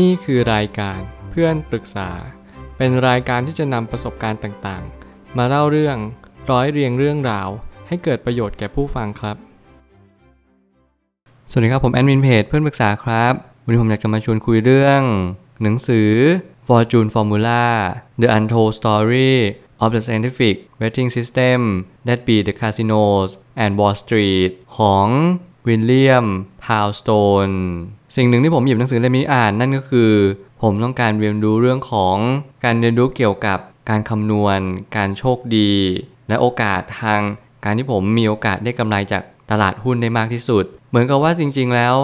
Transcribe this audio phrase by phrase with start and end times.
[0.00, 2.10] นี่คือรายการเพื่อนปรึกษา
[2.76, 5.96] เป็นรายการที่จะนำประสบการณ์ต่างๆ มาเล่าเรื่อง
[6.50, 7.48] ร้อยเรียงเรื่องราว
[7.88, 9.36] ให้เกิดประโยชน์แก่ผู้ฟังครับ
[11.50, 13.34] สวัสดีครับผมแอดมินเพจเพื่อนปรึกษาครับ
[13.64, 15.02] วันนี้ผมอยากจะมาชวนคุยเรื่อง
[15.62, 16.10] หนังสือ
[16.66, 17.64] Fortune Formula
[18.22, 19.34] The Untold Story
[19.82, 21.58] of the Scientific Betting System
[22.06, 23.30] That Beat the Casinos
[23.62, 25.06] and Wall Street ของ
[25.66, 26.26] วิลเลียม
[26.64, 27.10] พาวสโต
[27.48, 27.50] น
[28.16, 30.12] สิ่งหนึ่งที่ผมหยิบหนังสือเล่มนี้อ่านนั่นก็คือ
[30.62, 32.16] ผมต้องการเรียนรู้เรื่องของ
[32.64, 33.58] การเรียนรู้เกี่ยวกับ
[33.90, 34.58] การคำนวณ
[34.96, 35.72] การโชคดี
[36.28, 37.20] และโอกาสทาง
[37.64, 41.94] การที่ผมมีโอกาสได้กำไรจากตลาดหุ้นได้มากที่สุด เหมือนกับว่าจริง ๆ แล้ว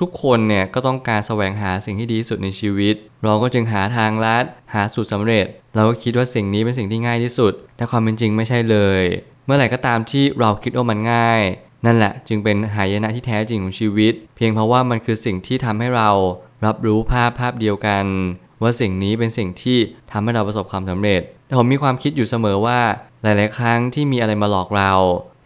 [0.00, 9.02] ทุกๆ คนเนี่ยก็ต้องการแสวงหาสิ่งที่ดีที่สุดในชีวิต เราก็จึงหาทางลัดหาสูตรสำเร็จ เราก็คิดว่าสิ่งนี้เป็นสิ่งที่ง่ายที่สุด แต่ความเป็นจริงไม่ใช่เลย
[9.44, 11.42] เมื่อไหร่ก็ตามที่เราคิดว่ามันง่าย
[11.84, 16.10] นั่นแหละจึงเป็นหายนะที่แท้จริงของชีวิต เพียงเพราะว่ามันคือสิ่งที่ทำให้เรา
[16.66, 18.04] รับรู้ภาพภาพเดียวกัน
[18.62, 19.78] ว่าสิ่งนี้เป็นสิ่งที่
[20.10, 22.80] ทำให้เราประสบความสำเร็จ แต่ผมมีความคิดอยู่เสมอว่า
[23.22, 24.92] หลาย ๆ ครั้งที่มีอะไรมาหลอกเรา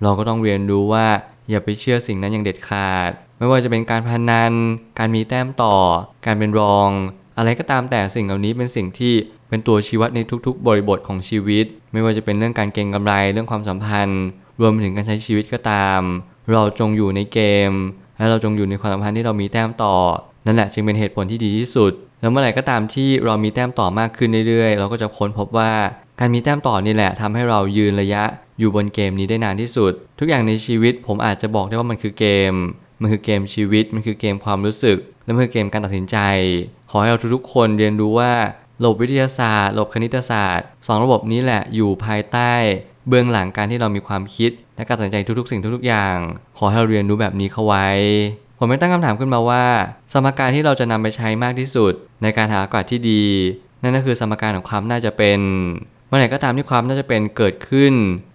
[0.02, 1.06] เราก็ต้องเรียนรู้ว่า
[1.50, 4.52] อย่าไปเชื่อสิ่งนั้นอย่างเด็ดขาด ไม่ว่าจะเป็นการพนัน
[4.98, 5.76] การมีแต้มต่อ
[6.26, 6.90] การเป็นรอง
[7.38, 9.14] อะไรก็ตามแต่สิ่งเหล่านี้เป็นสิ่งที่
[9.48, 14.22] เป็นตัวชี้วัดในทุกๆ บริบทของชีวิต ไม่ว่าจะเป็นเรื่องการเก็งกำไรเรื่องความสัมพันธ์
[14.60, 16.00] รวมไปถึงการใช้ชีวิตก็ตาม
[16.52, 17.72] เราจงอยู่ในเกม
[18.18, 19.96] และเราจงอยู่ในความสัมพันธ์ที่เรามีแต้มต่อ
[20.46, 25.72] นั่นแหละจึงเป็นเหตุผลที่ดีที่สุด แล้วเมื่อไหร่ก็ตามที่เรามีแต้มต่อมากขึ้นเรื่อยๆ เราก็จะค้นพบว่า
[26.20, 28.22] การมีแต้มต่อนี่แหละทำให้เรายืนระยะ
[28.58, 32.52] อยู่บนเกมนี้ได้นานที่สุด ทุกอย่างในชีวิตผมอาจจะบอกได้ว่ามันคือเกม
[33.00, 36.16] มันคือเกมชีวิต มันคือเกมความรู้สึก และมันคือเกมการตัดสินใจ
[36.90, 38.32] ขอให้เราทุกๆคนเรียนรู้ว่า
[38.82, 42.52] ระบบวิทยาศาสตร์ระบบคณิตศาสตร์สองระบบนี้แหละอยู่ภายใต้
[43.08, 46.16] เบื้องหลังการที่เรามีความคิด และการตัดสินใจทุกๆ สิ่งทุกๆอย่าง
[46.58, 47.88] ขอให้เราเรียนรู้แบบนี้เข้าไว้
[48.58, 49.64] ผมไม่ตั้งคำถามขึ้นมาว่า
[50.12, 53.22] สมการที่เราจะนำไปใช้มากที่สุด ในการหาอากาศที่ดี
[53.82, 55.40] นั่นก็คือสมการของความน่าจะเป็น
[56.06, 57.92] เมื่อไหร่ก็ตามที่ความน่าจะเป็นเกิดขึ้น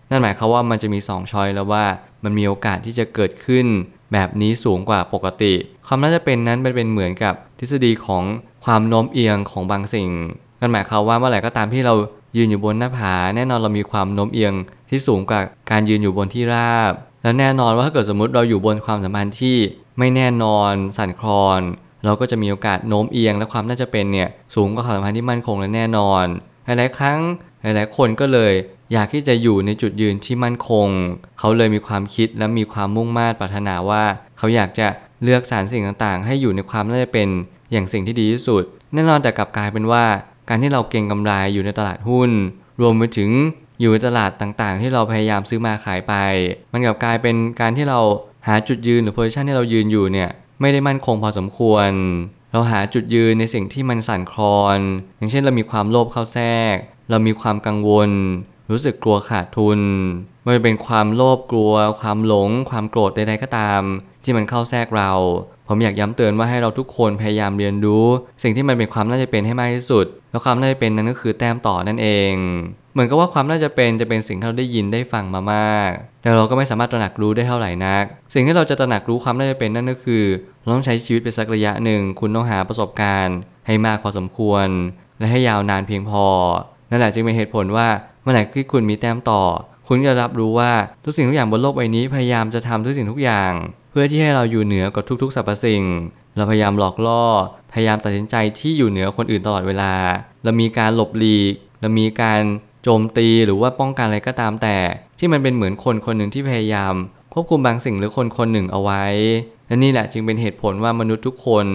[0.10, 1.86] นั่นหมายความว่ามันจะมี2ช้อยแล้วว่า
[2.24, 3.66] มันมีโอกาสที่จะเกิดขึ้น
[4.14, 5.54] แบบนี้สูงกว่าปกติ
[5.88, 8.24] ความน่าจะเป็นนั้นเป็นเหมือนกับทฤษฎีของ
[8.66, 10.10] ความโน้มเอียงของบางสิ่ง
[10.60, 11.94] นั่นหมายความว่าเมื่อไหร่ก็ตามที่เรา
[12.38, 14.54] ยืนอยู่บนหน้าผา แน่นอนเรามีความโน้มเอียง
[14.90, 15.42] ที่สูงกว่า
[15.72, 19.58] การยืนอยู่บนที่ราบ แล้วแน่นอนว่าถ้าเกิดสมมติเราอยู่บนความสัมพันธ์ที่
[20.00, 21.62] ไม่แน่นอนสั่นคลอน
[22.06, 26.26] เราก็จะมีโอกาสโน้มเอียงและความน่าจะเป็นเนี่ยสูงกว่าความสัมพันธ์ที่มั่นคงและแน่นอน
[26.66, 27.20] หลายๆ ครั้ง
[27.62, 28.54] หลายๆ คนก็เลย
[28.94, 30.88] อยากที่จะอยู่ในจุดยืนที่มั่นคง
[31.40, 34.04] เขาเลยมีความคิดและมีความมุ่งมา่ปรารถนาว่า
[34.38, 34.88] เขาอยากจะ
[35.24, 37.30] เลือกสารสิ่งต่างๆ ให้อยู่ในความน่าจะเป็น
[37.72, 38.64] อย่างสิ่งที่ดีที่สุด
[38.94, 40.06] แน่นอนแต่กลับกลายเป็นว่า
[40.50, 42.32] การที่เราเก่งกำไรอยู่ในตลาดหุ้น
[42.82, 43.32] รวมไปถึง
[43.80, 46.14] อยู่ในตลาดต่างๆ ที่เราพยายามซื้อมาขายไป
[46.72, 48.00] มันกลับกลายเป็นการที่เรา
[48.48, 50.30] หาจุดยืนหรือโพซิชันที่เรายืนอยู่เนี่ย
[50.62, 51.90] ไม่ได้มั่นคงพอสมควร
[52.52, 54.80] เราหาจุดยืนในสิ่งที่มันสั่นคลอน
[55.18, 56.76] อย่างเช่นเรามีความโลภเข้าแทรก
[57.10, 58.10] เรามีความกังวล
[58.72, 59.80] รู้สึกกลัวขาดทุน
[60.44, 63.82] ไม่ว่าเป็นความโลภกลัว ความหลง ความโกรธใดๆก็ตาม
[64.24, 65.12] ที่มันเข้าแทรกเรา
[65.70, 68.06] ผมอยากย้ำเตือนว่าให้เราทุกคนพยายามเรียนรู้
[68.44, 72.34] สิ่งที่มันเป็นความน่าจะเป็นให้มากที่สุด แล้วความน่าจะเป็นนั้นก็คือแต้มต่อนั่นเอง
[72.94, 75.92] เหมือนกับว่าความน่าจะเป็นจะเป็นสิ่งที่เราได้ยินได้ฟังมามาก
[76.22, 78.04] แต่เราก็ไม่สามารถตระหนักรู้ได้เท่าไหร่นัก
[78.34, 80.24] สิ่งที่เราจะตระหนักรู้ความน่าจะเป็นนั่นก็คือ
[80.62, 83.38] เราต้องใช้ชีวิตไปสักระยะหนึ่ง คุณต้องหาประสบการณ์
[83.68, 84.68] ให้มากพอสมควร
[85.20, 86.26] และให้ยาวนานเพียงพอ
[86.90, 87.88] นั่นแหละจึงเป็นเหตุผลว่า
[88.22, 89.44] เมื่อไหร่ที่คุณมีแต้มต่อ
[89.88, 90.72] คุณจะรับรู้ว่า
[91.04, 93.52] ทุกสิ่งทุกอย่างบนโลกใบนี้พยายามจะทำทุกสิ่งทุกอย่าง
[93.90, 95.84] เพื่อที่ให้เราอยู่เหนือกว่าทุกๆสรรพสิ่ง
[96.36, 97.24] เราพยายามหลอกล่อ
[97.74, 99.94] พยายามตัดสินใจที่อยู่เหนือคนอื่นตลอดเวลา
[100.44, 102.42] เรามีการหลบหลีก เรามีการ
[102.84, 104.78] โจมตีหรือว่าป้องกันอะไรก็ตามแต่
[105.20, 106.94] ที่มันเป็นเหมือนคนคนหนึ่งที่พยายาม
[107.34, 109.06] ควบคุมบางสิ่งหรือคนคนหนึ่งเอาไว้
[109.68, 111.66] และนี่แหละจึงเป็นเหตุผลว่ามนุษย์ทุกคน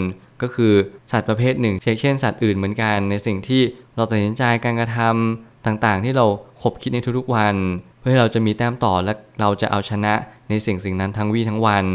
[0.43, 0.73] ก็คือ
[1.13, 3.63] สัตว์ประเภทหนึ่งเช่นสัตว์อื่นเหมือนกัน ในสิ่งที่
[3.97, 6.27] เราตัดสินใจการกระทำต่างๆ ที่เรา
[6.63, 7.55] คบคิดในทุกๆวัน
[8.05, 10.15] พื่อให้เราจะมีแต้มต่อและเราจะเอาชนะ
[10.51, 11.87] ในสิ่งสิ่งนั้นทั้งวี่ทั้งวัน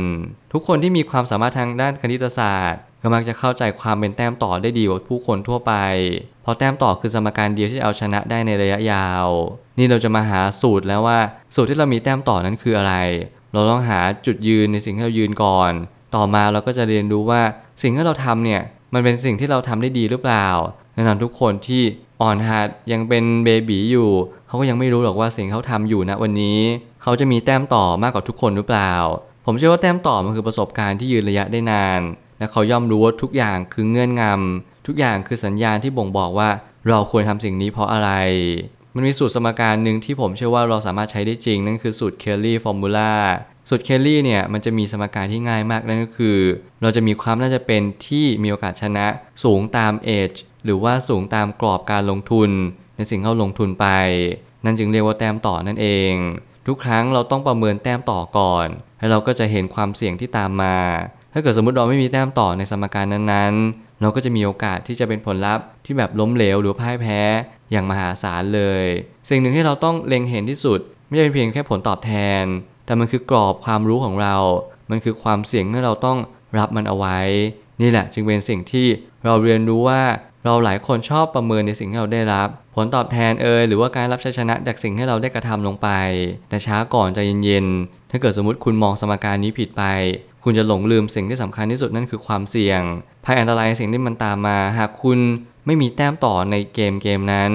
[0.53, 5.73] ทุกคนที่มีความสามารถทางด้านคณิตศาสตร์ก็มักจะเข้าใจความเป็นแต้มต่อได้ดีกว่าผู้คนทั่วไป
[6.43, 9.27] เพราะแต้มต่อคือสมการเดียวที่เอาชนะได้ในระยะยาว
[9.77, 11.19] นี่เราจะมาหาสูตรแล้วว่า
[11.55, 12.93] สูตรที่เรามีแต้มต่อนั้นคืออะไร
[13.53, 15.71] เราต้องหาจุดยืนในสิ่งที่เรายืนก่อน
[16.15, 17.41] ต่อมาเราก็จะเรียนรู้ว่า
[17.81, 18.61] สิ่งที่เราทำเนี่ย
[18.93, 20.47] มันเป็นสิ่งที่เราทำได้ดีหรือเปล่า
[20.93, 21.83] แน่นอนทุกคนที่
[22.21, 24.09] อ่อนหัดยังเป็นเบบีอยู่
[24.47, 26.59] เขาก็ยังไม่รู้หรอกว่าสิ่งเขาทำอยู่ณวันนี้
[27.03, 28.93] เขาจะมีแต้มต่อมากกว่าทุกคนหรือเปล่า
[29.45, 32.01] ผมเชื่อว่าแต้มต่อมันคือประสบการณ์ที่ยืนระยะได้นาน
[32.39, 36.49] และเขาย่อมรู้ว่าทุกอย่างคือเงื่อนงำทุกอย่างคือสัญญาณที่บ่งบอกว่า
[36.87, 38.11] เราควรทำสิ่งนี้เพราะอะไร
[38.95, 43.13] มันมีสูตรสมการหนึ่งที่ผมเชื่อว่าเราสามารถใช้ได้จริง นั่นคือสูตรเคลลี่ฟอร์มูลา
[43.69, 46.37] สูตรเคลลี่เนี่ยมันจะมีสมการที่ง่ายมากนั่นก็คือ
[46.81, 49.05] เราจะมีความน่าจะเป็นที่มีโอกาสชนะ
[49.43, 50.31] สูงตามเอจ
[50.63, 52.49] หรือว่าสูงตามกรอบการลงทุน
[52.97, 53.87] ในสิ่งที่เราลงทุนไป
[54.65, 56.13] นั่นจึงเรียกว่าแต้มต่อนั่นเอง
[56.67, 58.67] ทุกครั้งเราต้องประเมินแต้มต่อก่อน
[58.99, 60.77] แล้วเราก็จะเห็นความเสี่ยงที่ตามมา
[61.33, 67.19] ถ้าเกิดสมมติเราไม่มีแต้มต่อในสมการนั้นๆ เราก็จะมีโอกาสที่จะเป็นผลลัพธ์ที่แบบล้มเหลวหรือพ่ายแพ้
[67.71, 68.85] อย่างมหาศาลเลย
[69.29, 72.43] สิ่งหนึ่งที่เราต้องเล็งเห็นที่สุด ไม่ใช่เป็นเพียงแค่ผลตอบแทน
[72.85, 74.35] แต่มันคือกรอบความรู้ของเรา
[74.89, 76.17] มันคือความเสี่ยงที่เราต้อง
[76.57, 77.19] รับมันเอาไว้
[77.81, 78.87] นี่แหละจึงเป็นสิ่งที่
[79.25, 80.01] เราเรียนรู้ว่า
[80.45, 85.89] เราหลายคนชอบประเมินในสิ่งที่เราได้รับ ผลตอบแทนเอยหรือว่าการรับชัยชนะจากสิ่งที่เราได้กระทำลงไป
[86.49, 89.83] แต่ช้าก่อนใจเย็นๆ ถ้าเกิดสมมติคุณมองสมการนี้ผิดไป
[90.43, 92.81] คุณจะหลงลืมสิ่งที่สำคัญที่สุดนั่นคือความเสี่ยง
[93.25, 95.19] ภัยอันตรายสิ่งที่มันตามมา หากคุณ
[95.65, 97.51] ไม่มีแต้มต่อในเกมเกมนั้น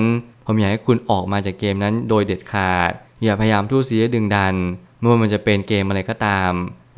[0.46, 2.92] ผมอยากให้คุณออกมาจากเกมนั้นโดยเด็ดขาด
[3.22, 4.54] อย่าพยายามทู่ซีดึงดัน
[4.98, 6.50] ไม่ว่ามันจะเป็นเกมอะไรก็ตาม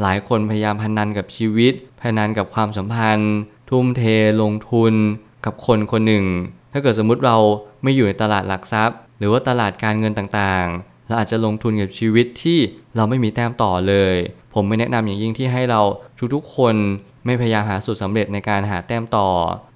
[0.03, 1.73] หลายคนพยายามพนันกับชีวิต
[2.03, 3.35] พนันกับความสัมพันธ์
[3.71, 4.03] ทุ่มเท
[4.41, 4.95] ลงทุน
[5.47, 6.25] กับคนคนหนึ่ง
[6.73, 7.37] ถ้าเกิดสมมุติเรา
[7.83, 12.59] ไม่อยู่ในตลาดหลักทรัพย์ หรือว่าตลาดการเงินต่างๆ เราอาจจะลงทุนกับชีวิตที่
[12.97, 14.17] เราไม่มีแต้มต่อเลย
[14.55, 15.81] ผมไม่แนะนำอย่างยิ่งที่ให้เรา
[16.35, 16.75] ทุกๆคน
[17.27, 19.29] ไม่พยายามหาสูตรสำเร็จในการหาแต้มต่อ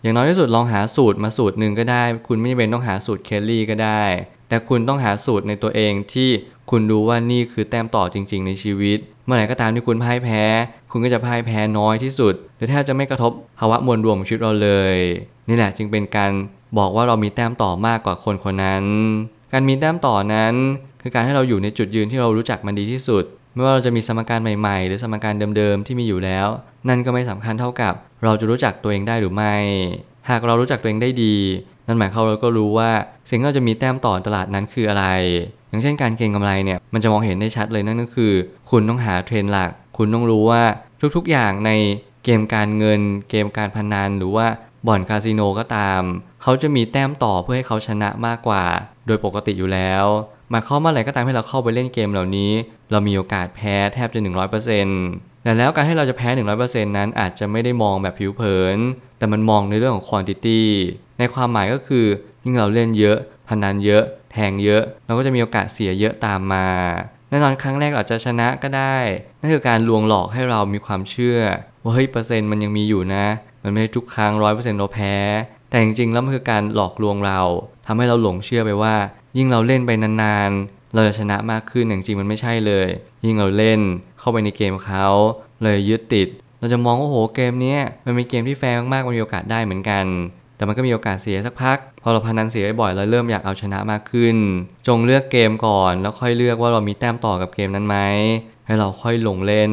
[0.02, 4.02] อย่างน้อยที่สุดลองหาสูตรมาสูตรหนึ่งก็ได้ คุณไม่จำเป็นต้องหาสูตรเคลลี่ก็ได้
[4.48, 6.30] แต่คุณต้องหาสูตรในตัวเองที่
[6.70, 10.42] คุณรู้ว่านี่คือแต้มต่อจริง ๆ ในชีวิต เมื่อไหร่ก็ตามที่คุณพ่ายแพ้
[10.90, 14.96] คุณก็จะพ่ายแพ้น้อยที่สุดหรือแทบจะไม่กระทบภาวะมวลรวมของชีวิตเราเลย
[15.50, 16.32] นี่แหละจึงเป็นการ
[16.78, 18.84] บอกว่าเรามีแต้มต่อมากกว่าคนคนนั้น
[19.52, 20.54] การมีแต้มต่อนั้น
[21.02, 23.24] คือการให้เราอยู่ในจุดยืนที่เรารู้จักมันดีที่สุด
[23.54, 26.46] ไม่ว่าเราจะมีสมการใหม่ ๆ หรือสมการเดิมๆที่มีอยู่แล้ว
[26.88, 27.94] นั่นก็ไม่สำคัญเท่ากับ
[28.24, 29.54] เราจะรู้จักตัวเองได้หรือไม่
[30.30, 31.36] หากเรารู้จักตัวเองได้ดี
[31.86, 32.90] นั่นหมายความเราก็รู้ว่า
[33.30, 35.06] สิ่งที่เราจะมีแต้มต่อตลาดนั้นคืออะไร
[35.68, 38.32] อย่างเช่นการเก็งกำไรเนี่ยมันจะมองเห็นได้ชัดเลยนั่นก็คือ
[38.70, 40.62] คุณต้องหาเทรนด์หลัก คุณต้องรู้ว่า
[41.16, 41.70] ทุกๆอย่างใน
[42.24, 43.00] เกมการเงิน
[43.30, 44.46] เกมการพนันหรือว่า
[44.86, 46.02] บ่อนคาสิโนก็ตาม
[46.42, 48.64] เขาจะมีแต้มต่อเพื่อให้เขาชนะมากกว่า
[49.06, 50.04] โดยปกติอยู่แล้ว
[50.52, 52.52] มายความว่าอะไรก็ตามให้เราเข้าไปเล่นเกมเหล่านี้
[52.90, 54.20] เรามีโอกาสแพ้แทบจะ
[54.82, 56.28] 100%แต่แล้วการให้เราจะแพ้
[56.58, 58.78] 100%นั้นอาจจะไม่ได้มองแบบผิวเผิน
[59.18, 60.60] แต่มันมองในเรื่องของ quantity
[61.18, 62.06] ในความหมายก็คือ
[62.44, 63.18] ยิ่งเราเล่นเยอะ
[63.48, 66.66] พนันเยอะ แทงเยอะ เราก็จะมีโอกาสเสียเยอะตามมา
[67.30, 68.96] แน่นอนครั้งแรกอาจจะชนะก็ได้
[69.40, 71.38] นั่นคือการลวงหลอกให้เรามีความเชื่อ
[71.82, 73.26] ว่าเฮ้ยเปอร์เซ็นต์มันยังมีอยู่นะ
[73.62, 75.14] มันไม่ใช่ทุกครั้งร้อยเปอร์เซ็นต์เราแพ้
[75.70, 77.40] แต่จริงๆ แล้วมันคือการหลอกลวงเรา
[77.86, 78.94] ทำให้เราหลงเชื่อไปว่า
[79.36, 82.88] ยิ่งเราเล่นไปนานๆ เราจะชนะมากขึ้นอย่างจริงมันไม่ใช่เลย
[83.24, 83.80] ยิ่งเราเล่น
[84.18, 85.06] เข้าไปในเกมเขา
[85.62, 86.28] เลยยึดติด
[86.58, 90.04] เราจะมองว่าโหเกมนี้มันเป็นเกมที่แฟร์มากๆมันมีโอกาสได้เหมือนกัน
[90.56, 94.36] แต่มันก็มีโอกาสเสียสักพัก พอเราพนันเสียบ่อยเราเริ่มอยากเอาชนะมากขึ้น
[94.86, 97.96] จงเลือกเกมก่อน แล้วค่อยเลือกว่าเรามีแต้มต่อกับเกมนั้นไหม
[98.66, 99.72] ให้เราค่อยลงเล่น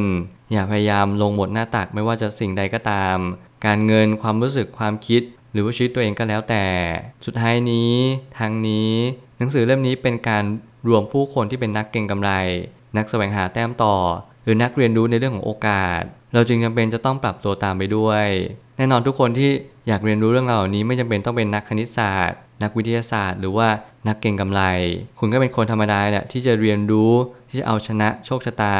[0.51, 3.17] อย่าพยายามลงหมดหน้าตักไม่ว่าจะสิ่งใดก็ตาม
[3.65, 5.21] การเงินความรู้สึกความคิด
[5.53, 6.65] หรือว่าชีวิตตัวเองก็แล้วแต่
[7.25, 7.93] สุดท้ายนี้
[8.37, 8.91] ทางนี้
[9.37, 10.43] หนังสือเล่มนี้เป็นการ
[10.87, 12.31] รวมผู้คนที่เป็นนักเก็งกำไร
[12.97, 13.95] นักแสวงหาแต้มต่อ
[14.43, 16.01] หรือนักเรียนรู้ในเรื่องของโอกาส
[16.33, 18.27] เราจึงจำเป็นจะต้องปรับตัวตามไปด้วย
[18.77, 19.49] แน่นอนทุกคนที่
[19.87, 23.67] อยากเรียนรู้เรื่องเหล่านี้ไม่จำเป็นต้องเป็นนักคณิตศาสตร์ นักวิทยาศาสตร์ หรือว่า
[24.07, 24.61] นักเก็งกำไร
[25.19, 27.11] คุณก็เป็นคนธรรมดาแหละที่จะเรียนรู้
[27.49, 28.77] ที่จะเอาชนะโชคชะตา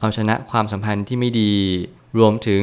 [0.00, 1.54] เอาชนะความสัมพันธ์ที่ไม่ดี
[2.18, 2.62] รวมถึง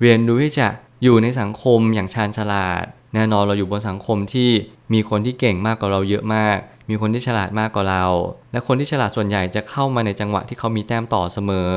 [0.00, 0.68] เรียนรู้ที่จะ
[1.02, 2.84] อยู่ในสังคมอย่างชาญฉลาด
[3.14, 4.50] แน่นอนเราอยู่บนสังคมที่
[4.92, 6.58] มีคนที่เก่งมากกว่าเราเยอะมาก
[6.90, 8.04] มีคนที่ฉลาดมากกว่าเรา
[8.52, 11.70] และคนที่ฉลาดส่วนใหญ่จะเข้ามาในจังหวะที่เขามีแต้มต่อเสมอ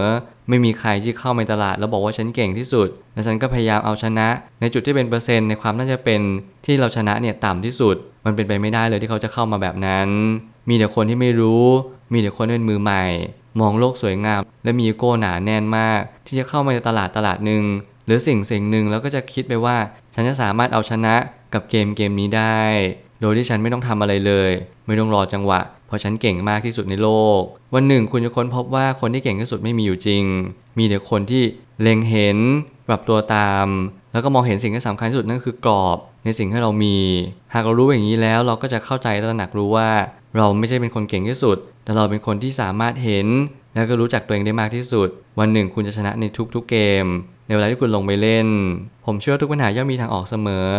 [0.50, 4.28] ไม่มีใครที่เข้ามาในตลาดแล้วบอกว่าฉันเก่งที่สุด และฉันก็พยายามเอาชนะ
[4.62, 6.22] ในจุดที่เป็นเปอร์เซ็นต์ในความน่าจะเป็น
[6.66, 7.96] ที่เราชนะเนี่ยต่ำที่สุด
[8.26, 10.08] มันเป็นไปไม่ได้เลยที่เขาจะเข้ามาแบบนั้น
[10.70, 11.66] มีแต่คนที่ไม่รู้
[12.14, 13.04] มีแต่คนที่เป็นมือใหม่
[13.60, 17.64] มองโลกสวยงาม และมีโก้หนาแน่นมาก ที่จะเข้ามาในตลาดตลาดหนึ่ง
[18.06, 19.78] หรือสิ่งสิ่งหนึ่งแล้วก็จะคิดไปว่า
[20.14, 21.16] ฉันจะสามารถเอาชนะ
[21.54, 22.62] กับเกมเกมนี้ได้
[23.22, 24.52] โดยที่ฉันไม่ต้องทำอะไรเลย
[24.86, 27.10] ไม่ต้องรอจังหวะ เพราะฉันเก่งมากที่สุดในโล
[27.40, 27.42] ก
[27.74, 30.24] วันหนึ่งคุณจะค้นพบว่าคนที่เก่งที่สุดไม่มีอยู่จริง
[30.78, 31.44] มีแต่คนที่
[31.82, 32.38] เล็งเห็น
[32.88, 33.68] ปรับตัวตาม
[34.12, 36.98] แล้วก็มองเห็นสิ่งที่สำคัญที่สุดนั่นคือกรอบ ในสิ่งที่เรามี
[37.54, 39.90] หากเรารู้อย่างนี้แล้วเราก็จะเข้าใจและตระหนักรู้ว่า
[40.38, 43.28] เราไม่ใช่เป็นคนเก่งที่สุด แต่เราเป็นคนที่สามารถเห็น
[43.76, 47.06] แล้วก็รู้จักตัวเองได้มากที่สุด วันหนึ่งคุณจะชนะในทุกๆเกม
[47.46, 48.48] ในเวลาที่คุณลงไปเล่น
[49.06, 50.70] ผมเชื่อทุกปัญหาย่อมมีทางออกเสมอ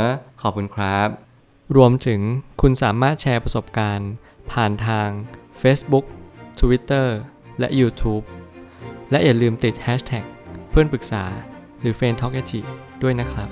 [0.42, 1.08] ขอบคุณครับ
[1.76, 2.20] รวมถึง
[2.60, 4.10] คุณสามารถแชร์ประสบการณ์
[4.52, 5.08] ผ่านทาง
[5.62, 6.04] Facebook
[6.60, 7.06] Twitter
[7.58, 8.24] และ YouTube
[9.10, 10.24] และอย่าลืมติด Hashtag
[10.70, 11.24] เพื่อนปรึกษา
[11.80, 12.32] หรือ f r ร e n d Talk
[13.02, 13.48] ด้วยนะครับ